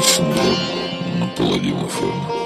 [0.00, 0.42] Александра
[1.18, 2.39] на Паладин ФМ.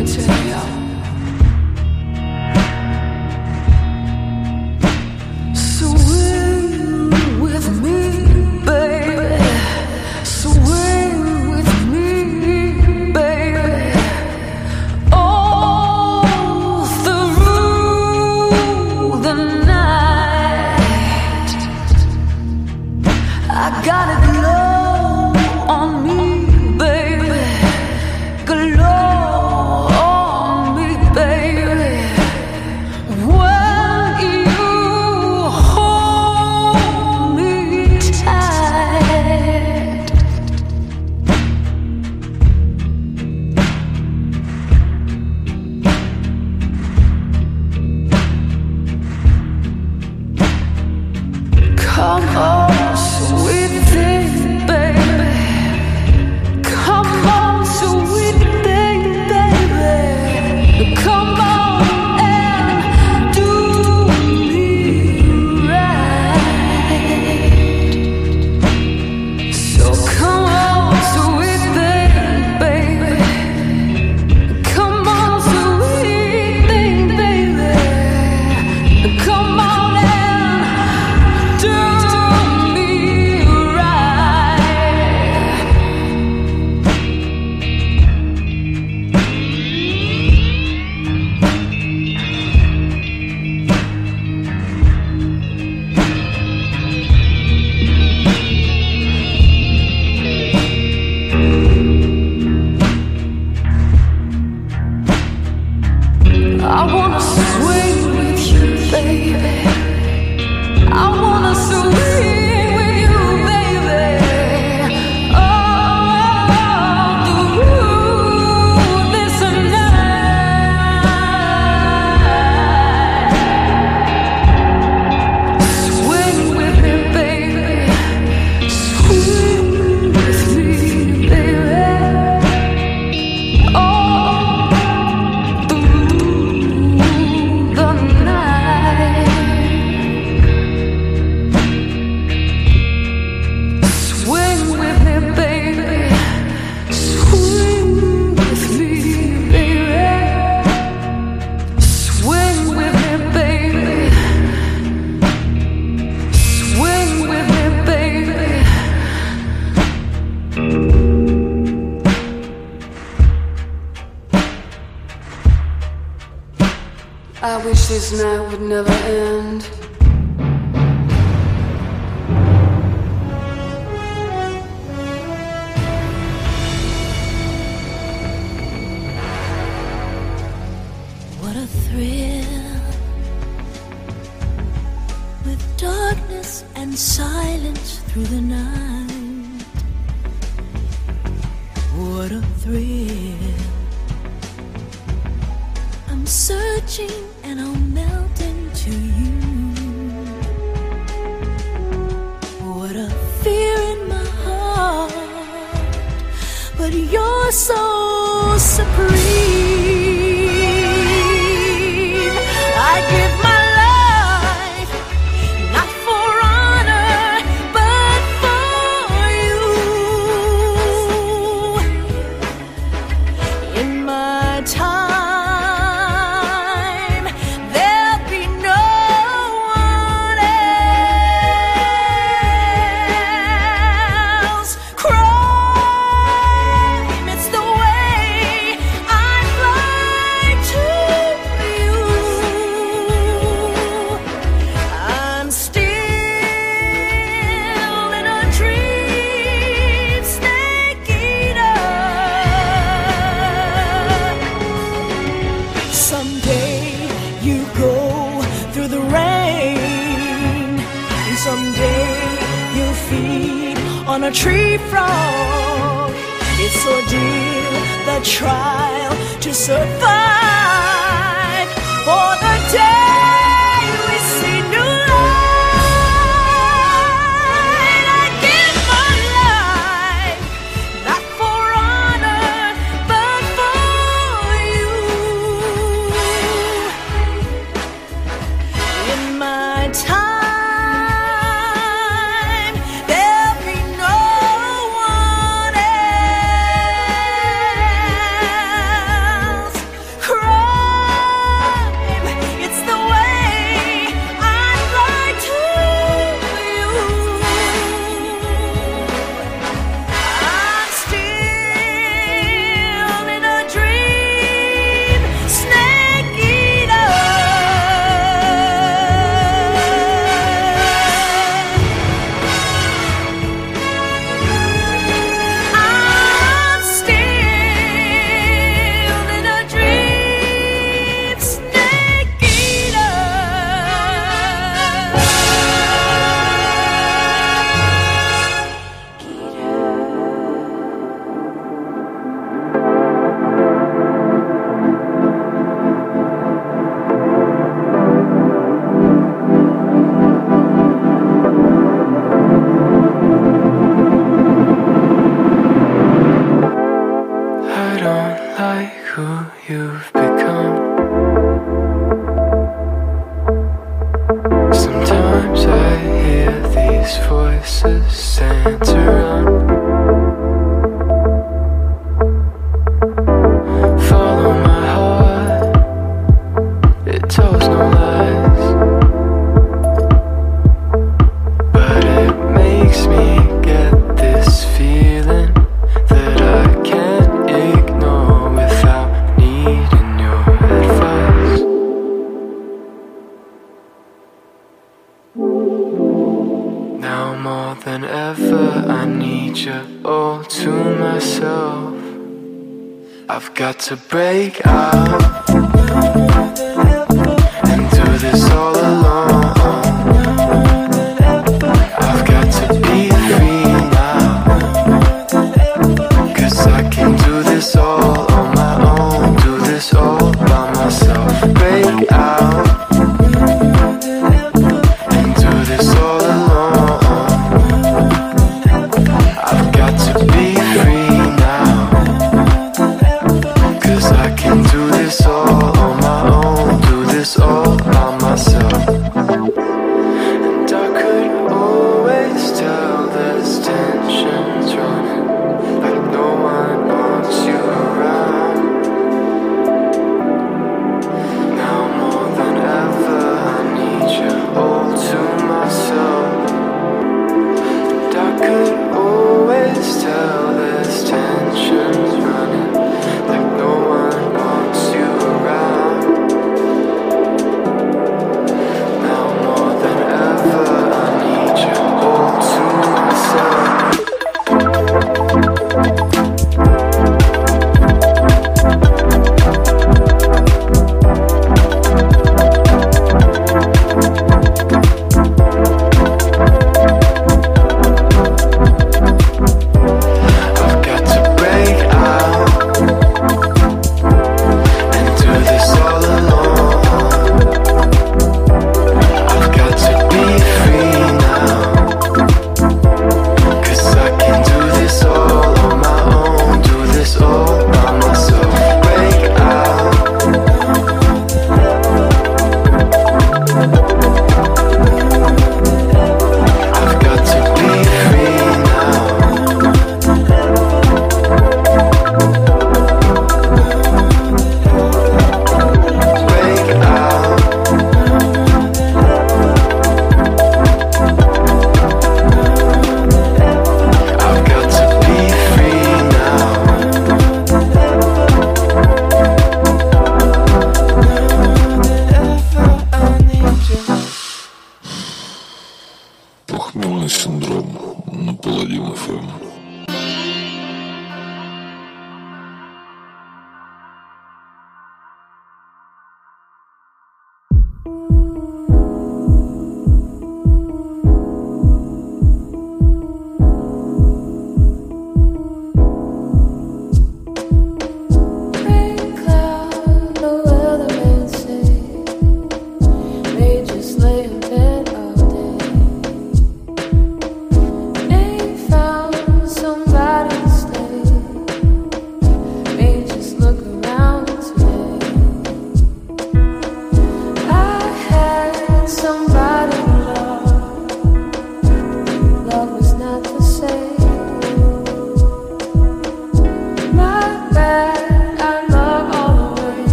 [0.00, 0.79] gonna you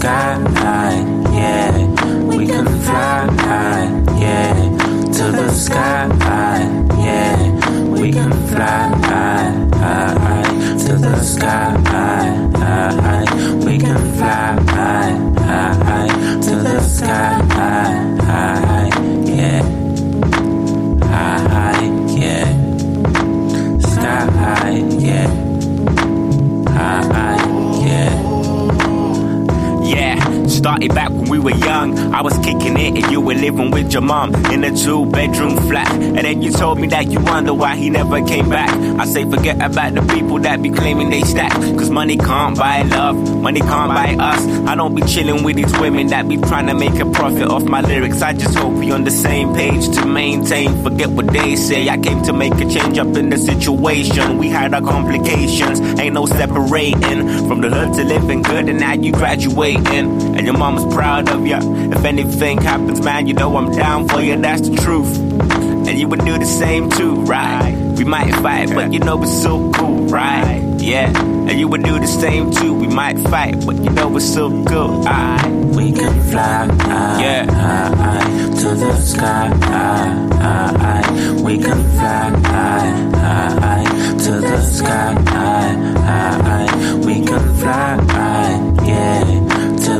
[0.00, 0.38] sky,
[1.34, 1.76] yeah.
[2.24, 3.84] We can fly, high,
[4.18, 4.54] yeah,
[5.16, 6.08] to the sky,
[7.04, 7.90] yeah.
[7.90, 10.78] We can fly high, high, high.
[10.86, 11.79] to the sky.
[30.70, 31.96] Started back we were young.
[32.12, 35.56] I was kicking it and you were living with your mom in a two bedroom
[35.68, 35.92] flat.
[35.92, 38.68] And then you told me that you wonder why he never came back.
[38.98, 41.52] I say forget about the people that be claiming they stack.
[41.52, 44.44] Cause money can't buy love, money can't buy us.
[44.66, 47.62] I don't be chilling with these women that be trying to make a profit off
[47.62, 48.22] my lyrics.
[48.22, 50.82] I just hope we on the same page to maintain.
[50.82, 51.88] Forget what they say.
[51.88, 54.36] I came to make a change up in the situation.
[54.38, 57.28] We had our complications, ain't no separating.
[57.46, 60.36] From the hood to living good, and now you graduating.
[60.36, 61.60] And your mama's proud of ya.
[61.62, 65.18] If anything happens, man, you know I'm down for you, that's the truth.
[65.18, 67.74] And you would do the same too, right?
[67.96, 70.62] We might fight, but you know it's so cool, right?
[70.78, 72.72] Yeah, and you would do the same too.
[72.74, 75.46] We might fight, but you know it's so good, alright?
[75.76, 76.66] We can fly
[77.20, 77.44] Yeah.
[78.60, 79.50] to the sky.
[81.42, 82.30] We can fly
[84.24, 85.14] to the sky.
[87.04, 87.96] We can fly,
[88.86, 89.39] yeah,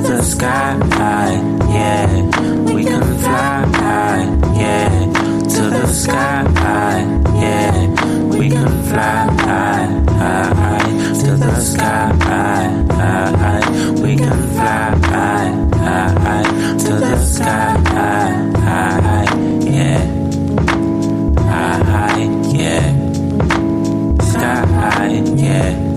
[0.00, 0.78] to the sky.
[1.68, 2.22] Yeah,
[2.72, 3.66] we can fly,
[4.56, 4.88] yeah,
[5.54, 6.42] to the sky.
[7.38, 7.88] Yeah,
[8.38, 9.86] we can fly high.
[11.20, 12.12] to the sky.
[12.22, 13.60] High.
[14.02, 15.52] We can fly high.
[16.78, 17.76] to the sky.
[19.66, 20.00] Yeah.
[21.36, 22.24] High,
[22.56, 22.86] yeah.
[24.22, 25.89] Sky yeah.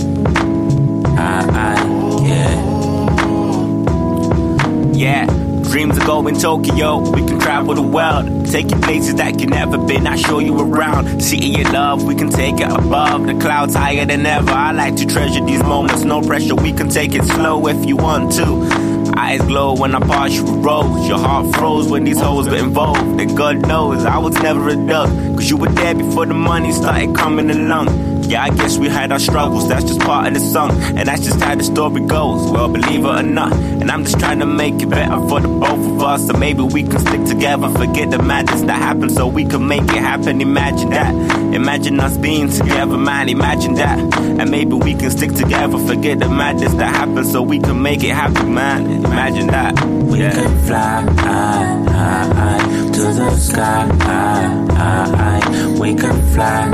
[5.04, 5.26] Yeah,
[5.70, 7.00] dreams of going Tokyo.
[7.00, 10.08] We can travel the world, take you places that you never been.
[10.08, 12.06] I show you around, city you love.
[12.06, 14.50] We can take it above the clouds higher than ever.
[14.50, 16.56] I like to treasure these moments, no pressure.
[16.56, 19.14] We can take it slow if you want to.
[19.18, 21.06] Eyes glow when I pass you a rose.
[21.06, 23.20] Your heart froze when these hoes were involved.
[23.20, 25.10] And God knows I was never a duck.
[25.36, 28.13] Cause you were there before the money started coming along.
[28.34, 30.72] Yeah, I guess we had our struggles, that's just part of the song.
[30.98, 33.54] And that's just how the story goes, well, believe it or not.
[33.54, 36.26] And I'm just trying to make it better for the both of us.
[36.26, 39.84] So maybe we can stick together, forget the madness that happened, so we can make
[39.84, 40.42] it happen.
[40.42, 41.14] Imagine that.
[41.54, 44.00] Imagine us being together, man, imagine that.
[44.18, 48.04] And maybe we can stick together, forget the madness that happened, so we can make
[48.04, 49.06] it happen, man.
[49.06, 49.80] Imagine that.
[49.86, 50.32] We Yeah.
[50.34, 53.90] can fly high, high, high, to the sky.
[55.80, 56.73] We can fly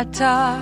[0.00, 0.59] I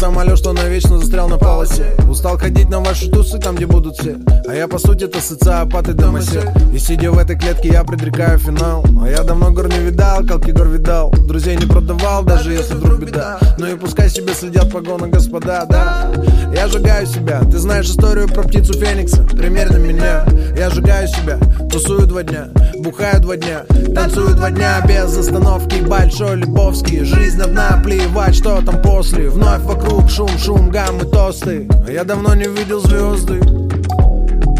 [0.00, 4.14] Самолет, что навечно застрял на полосе Устал ходить на ваши тусы, там где будут все.
[4.46, 8.38] А я по сути это социопат и домосед И сидя в этой клетке я предрекаю
[8.38, 8.84] финал.
[9.02, 11.10] А я давно гор не видал, колки гор видал.
[11.12, 13.38] Друзей не продавал, даже если вдруг беда.
[13.56, 16.12] Ну и пускай себе следят погоны господа, да.
[16.54, 19.22] Я сжигаю себя, ты знаешь историю про птицу Феникса?
[19.22, 20.26] Примерно меня,
[20.58, 21.38] я сжигаю себя.
[21.70, 22.48] Тусую два дня,
[22.80, 23.64] бухаю два дня.
[23.94, 25.76] Танцую два дня без остановки.
[25.82, 27.80] Большой Лебовский, жизнь одна.
[27.82, 29.30] Плевать, что там после.
[29.30, 31.68] Вновь вокруг шум, шум, гаммы, тосты.
[31.86, 33.40] А я давно не видел звезды.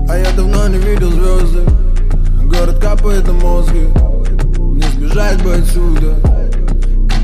[0.08, 1.64] А я давно не видел звезды.
[2.44, 3.88] Город капает на мозги.
[4.56, 6.14] Не сбежать бы отсюда.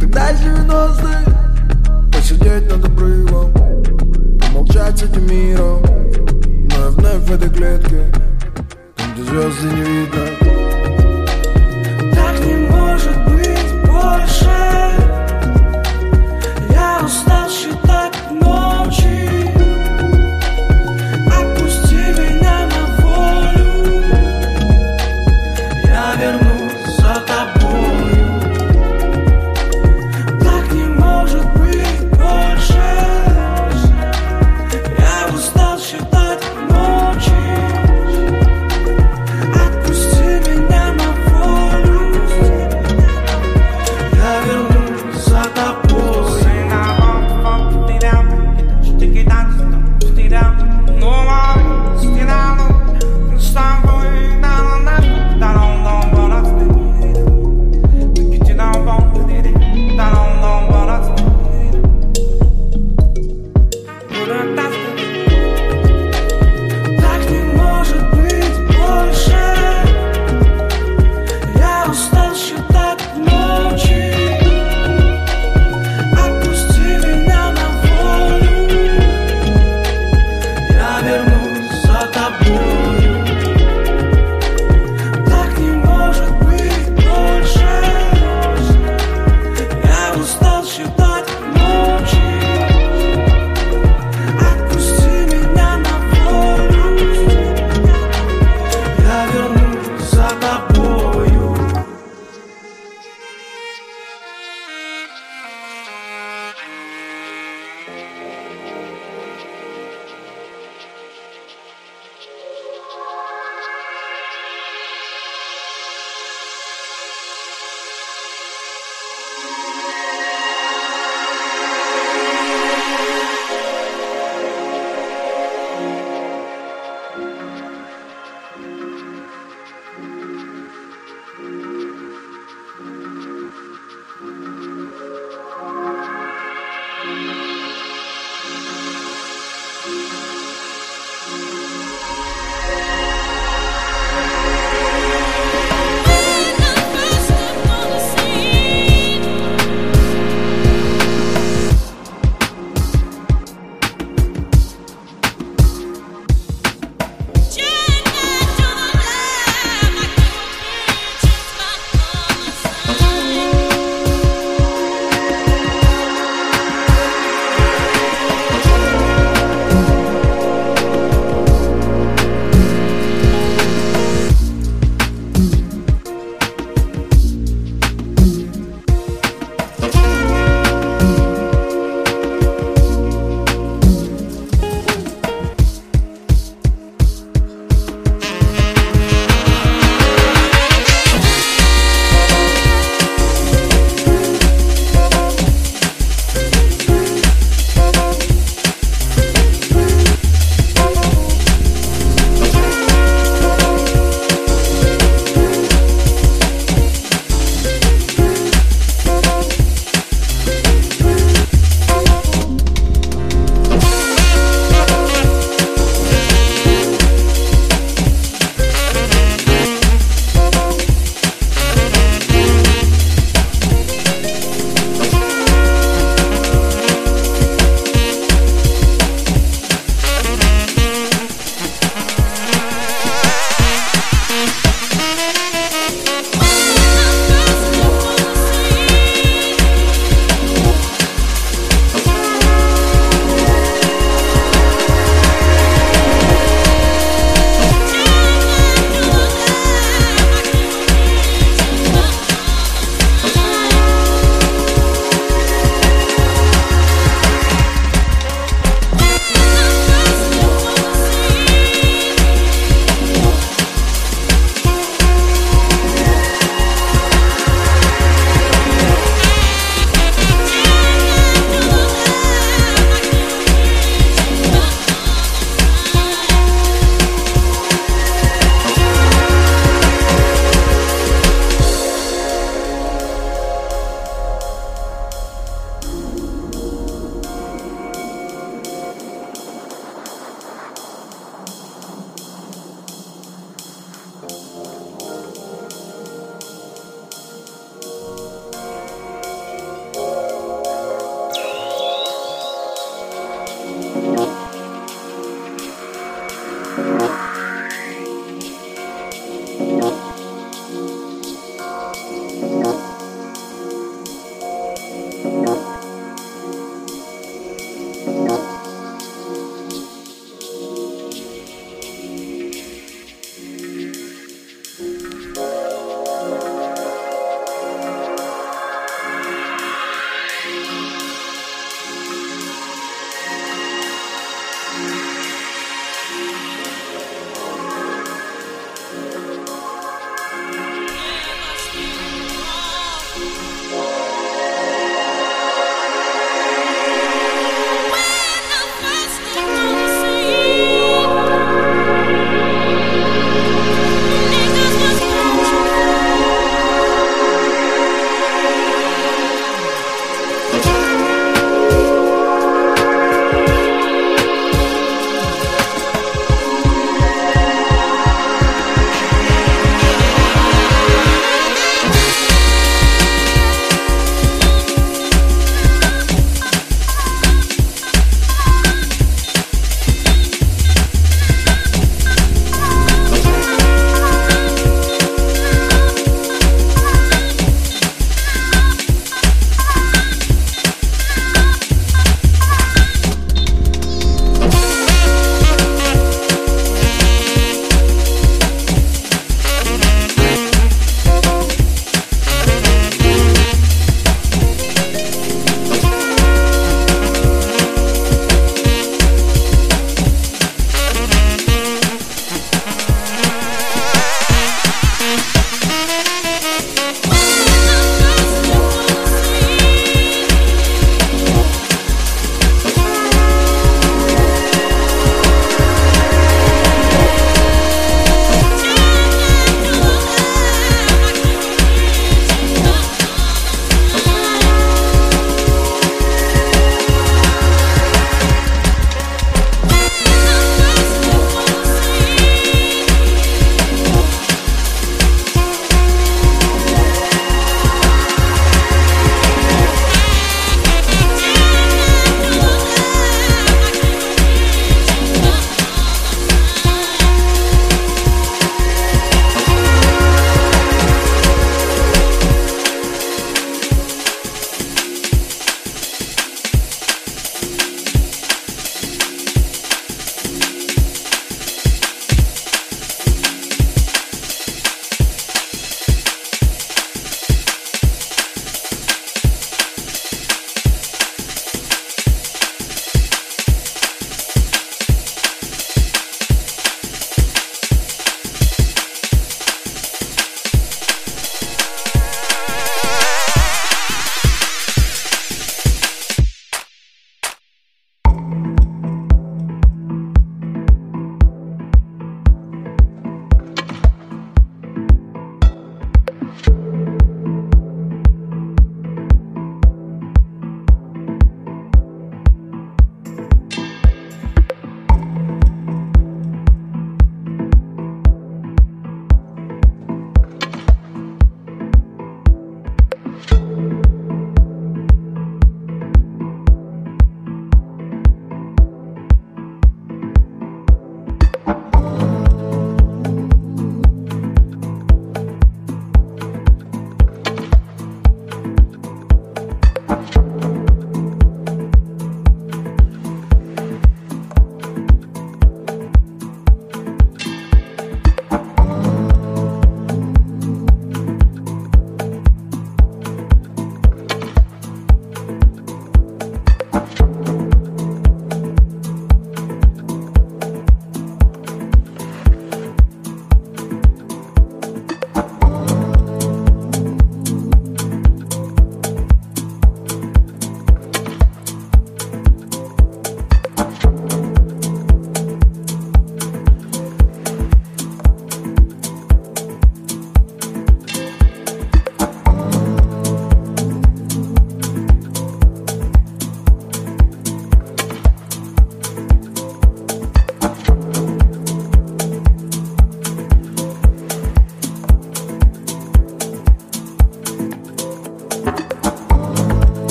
[0.00, 3.52] Тогда 90-е Посидеть над обрывом
[4.40, 8.10] Помолчать с этим миром Но я вновь в этой клетке
[8.96, 10.24] Там, где звезды не видно.
[12.14, 13.84] Так не может быть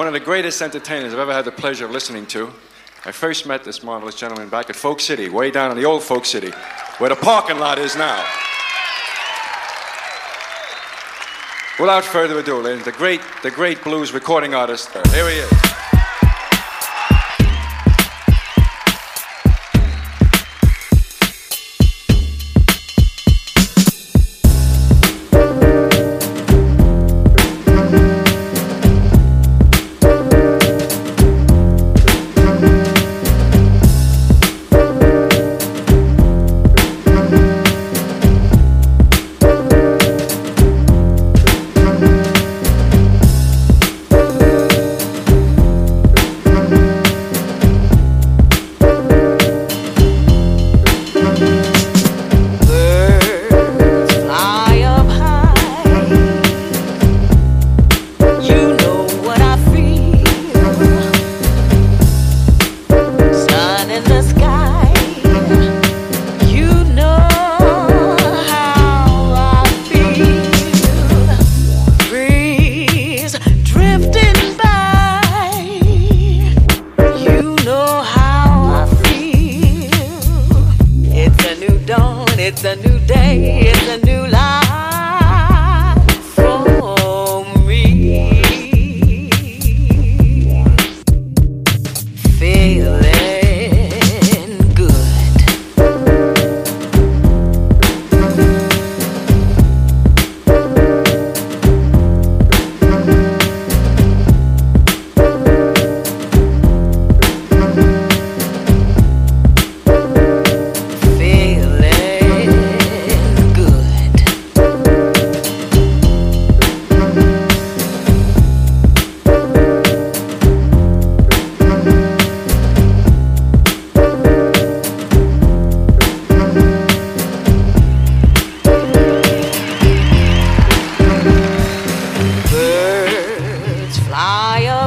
[0.00, 2.50] one of the greatest entertainers I've ever had the pleasure of listening to.
[3.04, 6.02] I first met this marvelous gentleman back at Folk City, way down in the old
[6.02, 6.52] Folk City,
[6.96, 8.26] where the parking lot is now.
[11.78, 14.88] Without further ado, ladies, the great, the great blues recording artist.
[14.96, 15.69] Uh, Here he is.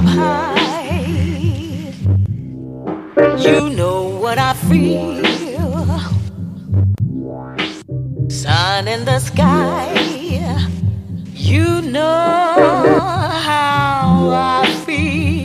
[0.03, 1.93] up high.
[3.37, 5.23] You know what I feel.
[8.29, 9.93] Sun in the sky.
[11.33, 12.99] You know
[13.43, 15.42] how I feel.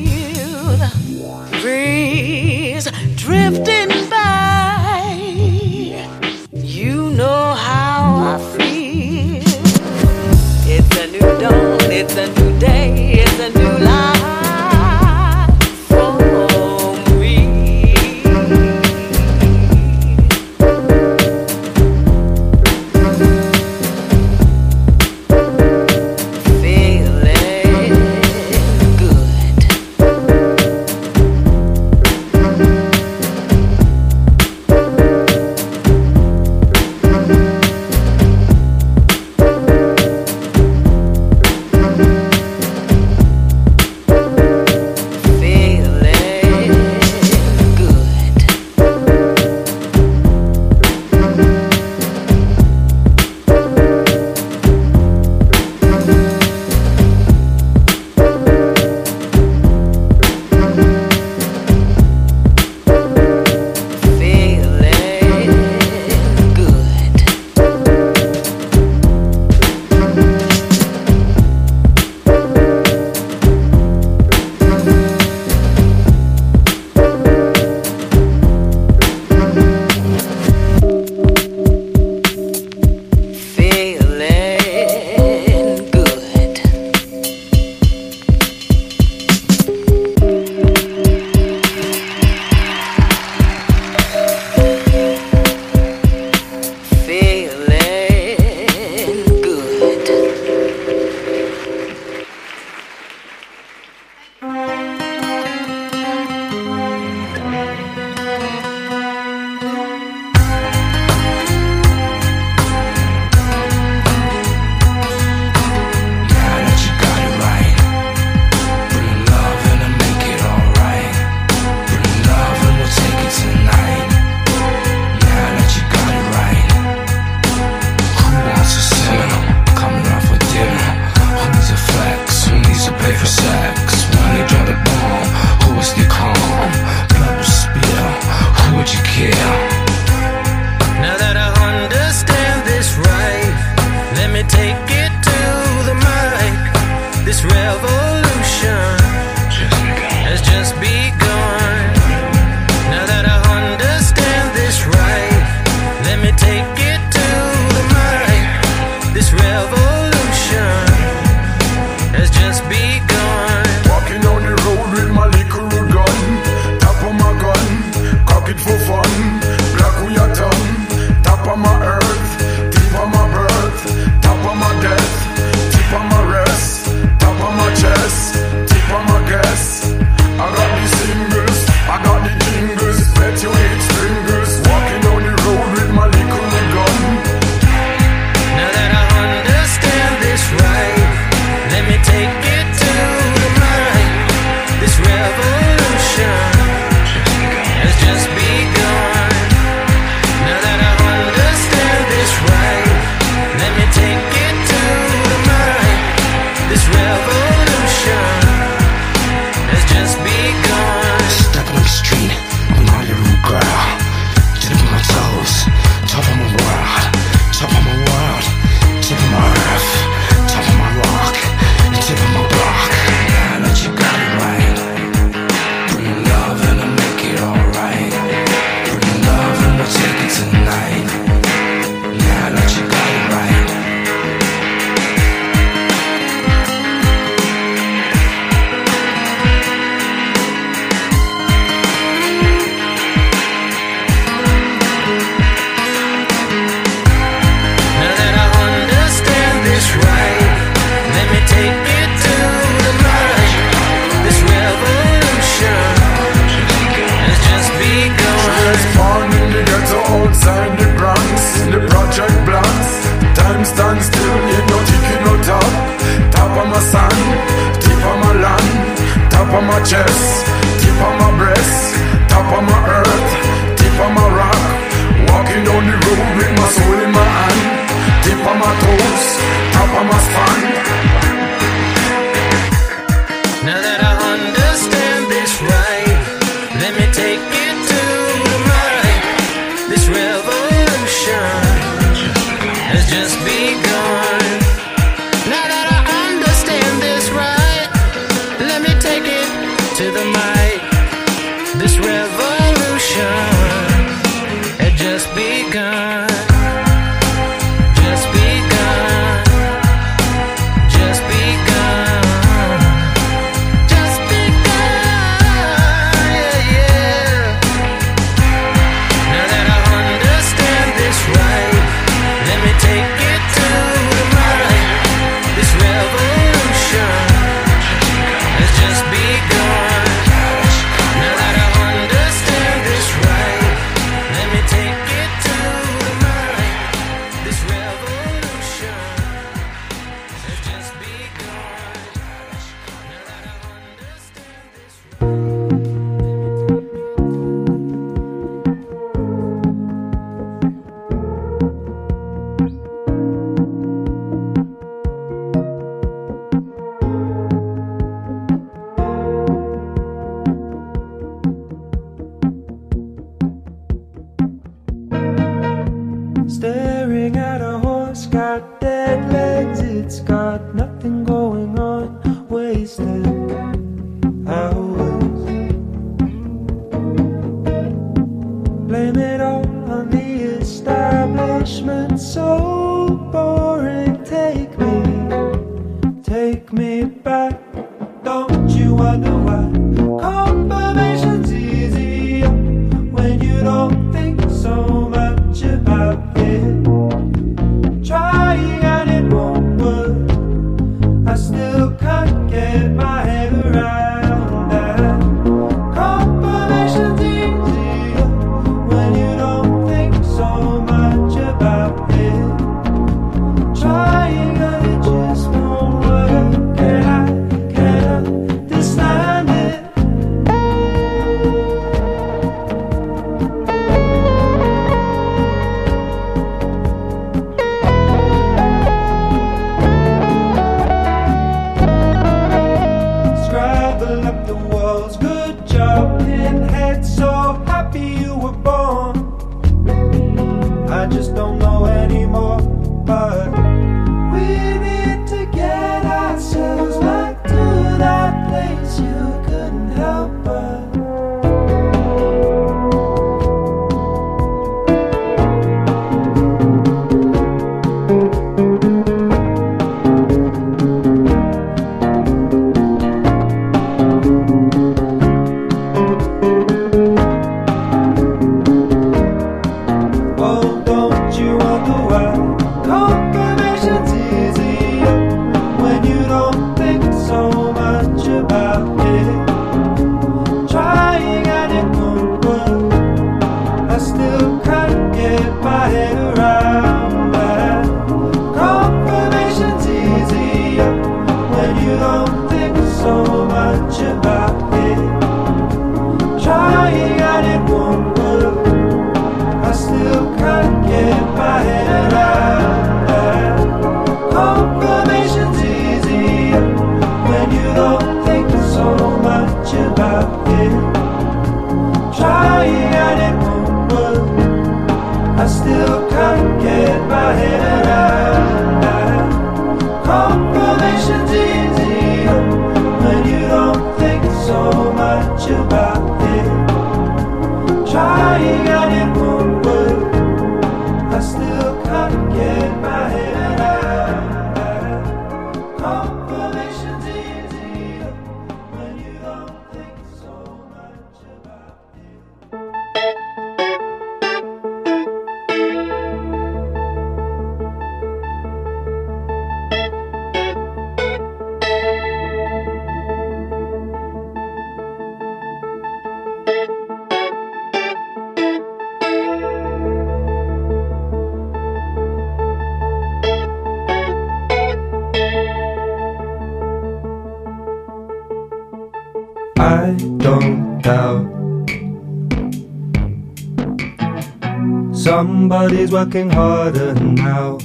[575.91, 577.59] Working harder now.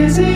[0.00, 0.29] Is easy